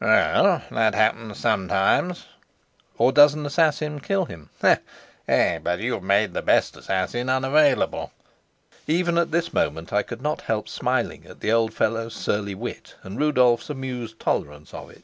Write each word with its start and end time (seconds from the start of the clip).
"Well, 0.00 0.62
that 0.70 0.94
happens 0.94 1.38
sometimes." 1.38 2.26
"Or 2.98 3.10
does 3.10 3.34
an 3.34 3.44
assassin 3.44 3.98
kill 3.98 4.26
him?" 4.26 4.48
"Eh, 5.26 5.58
but 5.58 5.80
you've 5.80 6.04
made 6.04 6.34
the 6.34 6.40
best 6.40 6.76
assassin 6.76 7.28
unavailable." 7.28 8.12
Even 8.86 9.18
at 9.18 9.32
this 9.32 9.52
moment 9.52 9.92
I 9.92 10.02
could 10.04 10.22
not 10.22 10.42
help 10.42 10.68
smiling 10.68 11.26
at 11.26 11.40
the 11.40 11.50
old 11.50 11.74
fellow's 11.74 12.14
surly 12.14 12.54
wit 12.54 12.94
and 13.02 13.18
Rudolf's 13.18 13.70
amused 13.70 14.20
tolerance 14.20 14.72
of 14.72 14.88
it. 14.90 15.02